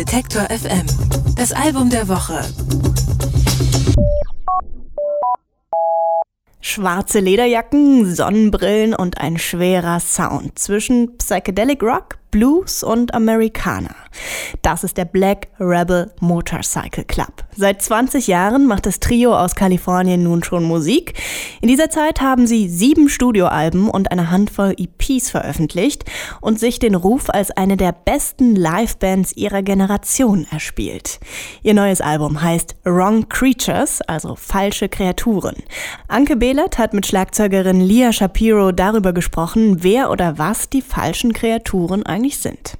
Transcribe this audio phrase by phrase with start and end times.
[0.00, 0.86] Detektor FM.
[1.36, 2.42] Das Album der Woche.
[6.62, 13.94] Schwarze Lederjacken, Sonnenbrillen und ein schwerer Sound zwischen Psychedelic Rock, Blues und Americana.
[14.62, 17.44] Das ist der Black Rebel Motorcycle Club.
[17.56, 21.14] Seit 20 Jahren macht das Trio aus Kalifornien nun schon Musik.
[21.60, 26.04] In dieser Zeit haben sie sieben Studioalben und eine Handvoll EPs veröffentlicht
[26.40, 31.20] und sich den Ruf als eine der besten Livebands ihrer Generation erspielt.
[31.62, 35.56] Ihr neues Album heißt Wrong Creatures, also falsche Kreaturen.
[36.08, 42.04] Anke Behlert hat mit Schlagzeugerin Lia Shapiro darüber gesprochen, wer oder was die falschen Kreaturen
[42.04, 42.76] eigentlich sind.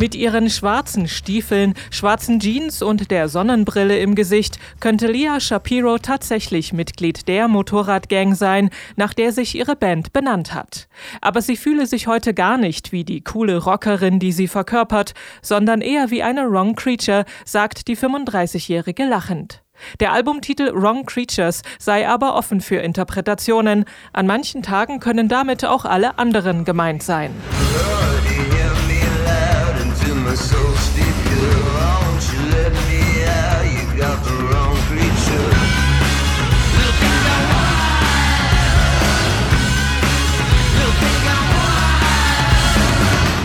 [0.00, 6.72] Mit ihren schwarzen Stiefeln, schwarzen Jeans und der Sonnenbrille im Gesicht könnte Lia Shapiro tatsächlich
[6.72, 10.88] Mitglied der Motorradgang sein, nach der sich ihre Band benannt hat.
[11.20, 15.82] Aber sie fühle sich heute gar nicht wie die coole Rockerin, die sie verkörpert, sondern
[15.82, 19.62] eher wie eine Wrong Creature, sagt die 35-Jährige lachend.
[20.00, 23.84] Der Albumtitel Wrong Creatures sei aber offen für Interpretationen.
[24.12, 27.34] An manchen Tagen können damit auch alle anderen gemeint sein.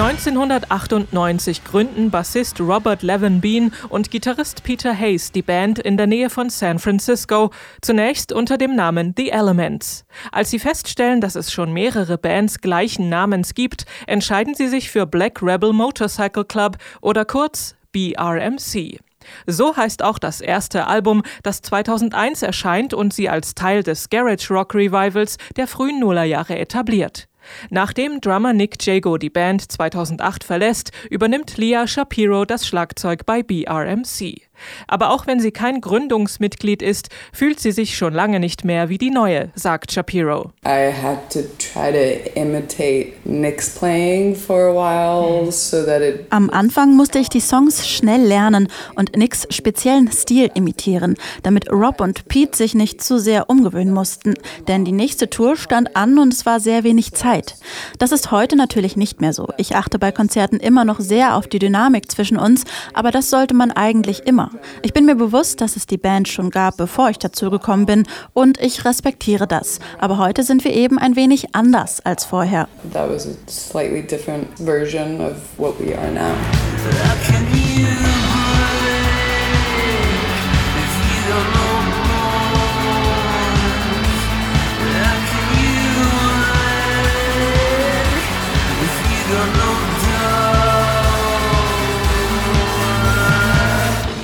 [0.00, 6.30] 1998 gründen Bassist Robert Levin Bean und Gitarrist Peter Hayes die Band in der Nähe
[6.30, 7.50] von San Francisco,
[7.82, 10.06] zunächst unter dem Namen The Elements.
[10.32, 15.04] Als sie feststellen, dass es schon mehrere Bands gleichen Namens gibt, entscheiden sie sich für
[15.04, 19.00] Black Rebel Motorcycle Club oder kurz BRMC.
[19.46, 24.54] So heißt auch das erste Album, das 2001 erscheint und sie als Teil des Garage
[24.54, 27.29] Rock Revivals der frühen Nullerjahre etabliert.
[27.70, 34.49] Nachdem Drummer Nick Jago die Band 2008 verlässt, übernimmt Leah Shapiro das Schlagzeug bei BRMC.
[34.86, 38.98] Aber auch wenn sie kein Gründungsmitglied ist, fühlt sie sich schon lange nicht mehr wie
[38.98, 40.52] die neue, sagt Shapiro.
[40.66, 46.50] I had to try to imitate Nick's playing for a while so that it Am
[46.50, 52.28] Anfang musste ich die Songs schnell lernen und Nicks speziellen Stil imitieren, damit Rob und
[52.28, 54.34] Pete sich nicht zu sehr umgewöhnen mussten,
[54.68, 57.56] denn die nächste Tour stand an und es war sehr wenig Zeit.
[57.98, 59.48] Das ist heute natürlich nicht mehr so.
[59.56, 63.54] Ich achte bei Konzerten immer noch sehr auf die Dynamik zwischen uns, aber das sollte
[63.54, 64.49] man eigentlich immer.
[64.82, 68.06] Ich bin mir bewusst, dass es die Band schon gab, bevor ich dazu gekommen bin
[68.32, 69.80] und ich respektiere das.
[69.98, 72.68] Aber heute sind wir eben ein wenig anders als vorher.
[72.92, 76.34] That was a slightly different version of what we are now.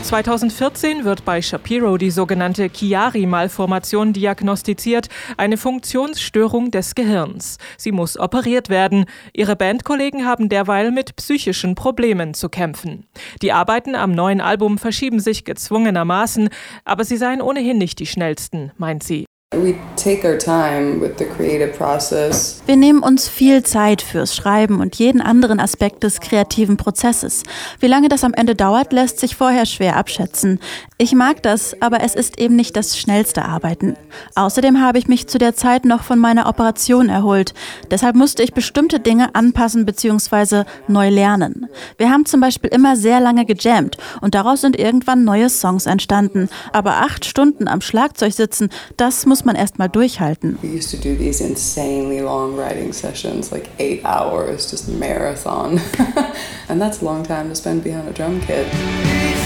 [0.07, 7.59] 2014 wird bei Shapiro die sogenannte Chiari-Malformation diagnostiziert, eine Funktionsstörung des Gehirns.
[7.77, 9.07] Sie muss operiert werden.
[9.33, 13.07] Ihre Bandkollegen haben derweil mit psychischen Problemen zu kämpfen.
[13.43, 16.51] Die Arbeiten am neuen Album verschieben sich gezwungenermaßen,
[16.85, 19.27] aber sie seien ohnehin nicht die schnellsten, meint sie.
[22.67, 27.45] Wir nehmen uns viel Zeit fürs Schreiben und jeden anderen Aspekt des kreativen Prozesses.
[27.79, 30.59] Wie lange das am Ende dauert, lässt sich vorher schwer abschätzen.
[30.99, 33.97] Ich mag das, aber es ist eben nicht das schnellste Arbeiten.
[34.35, 37.55] Außerdem habe ich mich zu der Zeit noch von meiner Operation erholt.
[37.91, 40.65] Deshalb musste ich bestimmte Dinge anpassen bzw.
[40.89, 41.69] neu lernen.
[41.99, 46.49] Wir haben zum Beispiel immer sehr lange gejammt und daraus sind irgendwann neue Songs entstanden.
[46.73, 50.59] Aber acht Stunden am Schlagzeug sitzen, das muss man erstmal durchhalten.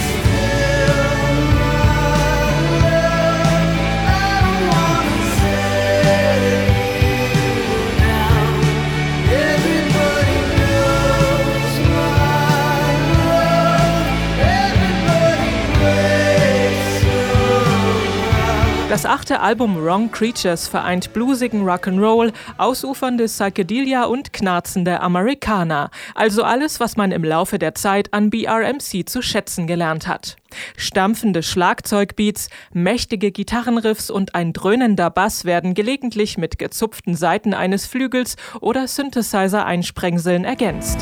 [19.01, 25.89] Das achte Album Wrong Creatures vereint bluesigen Rock'n'Roll, ausufernde Psychedelia und knarzende Amerikaner.
[26.13, 30.35] Also alles, was man im Laufe der Zeit an BRMC zu schätzen gelernt hat.
[30.77, 38.35] Stampfende Schlagzeugbeats, mächtige Gitarrenriffs und ein dröhnender Bass werden gelegentlich mit gezupften Saiten eines Flügels
[38.59, 40.99] oder Synthesizer-Einsprengseln ergänzt.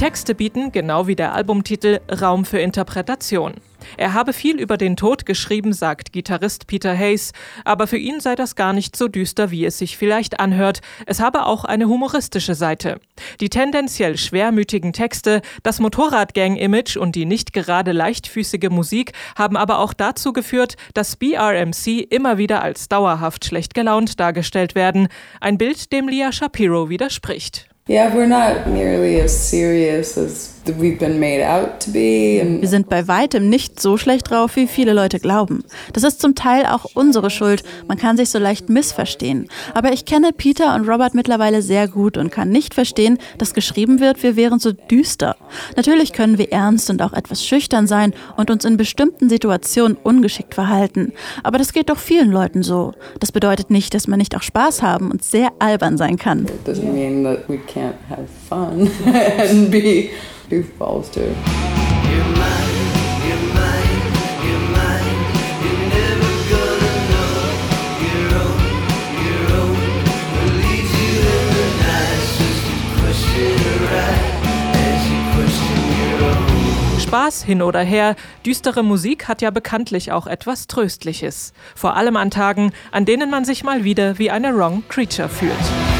[0.00, 3.56] Texte bieten, genau wie der Albumtitel, Raum für Interpretation.
[3.98, 7.32] Er habe viel über den Tod geschrieben, sagt Gitarrist Peter Hayes,
[7.66, 10.80] aber für ihn sei das gar nicht so düster, wie es sich vielleicht anhört.
[11.04, 12.98] Es habe auch eine humoristische Seite.
[13.40, 19.92] Die tendenziell schwermütigen Texte, das Motorradgang-Image und die nicht gerade leichtfüßige Musik haben aber auch
[19.92, 25.08] dazu geführt, dass BRMC immer wieder als dauerhaft schlecht gelaunt dargestellt werden.
[25.42, 27.69] Ein Bild, dem Leah Shapiro widerspricht.
[27.90, 34.56] Yeah, we're not nearly as serious as wir sind bei weitem nicht so schlecht drauf,
[34.56, 35.64] wie viele Leute glauben.
[35.92, 37.62] Das ist zum Teil auch unsere Schuld.
[37.88, 39.48] Man kann sich so leicht missverstehen.
[39.74, 44.00] Aber ich kenne Peter und Robert mittlerweile sehr gut und kann nicht verstehen, dass geschrieben
[44.00, 45.36] wird, wir wären so düster.
[45.76, 50.54] Natürlich können wir ernst und auch etwas schüchtern sein und uns in bestimmten Situationen ungeschickt
[50.54, 51.12] verhalten.
[51.42, 52.92] Aber das geht doch vielen Leuten so.
[53.18, 56.44] Das bedeutet nicht, dass man nicht auch Spaß haben und sehr albern sein kann.
[56.44, 58.90] It doesn't mean that we can't have fun
[59.50, 60.10] and be
[60.50, 61.34] goofballs too.
[77.10, 78.14] Spaß hin oder her,
[78.46, 81.52] düstere Musik hat ja bekanntlich auch etwas Tröstliches.
[81.74, 85.99] Vor allem an Tagen, an denen man sich mal wieder wie eine Wrong Creature fühlt.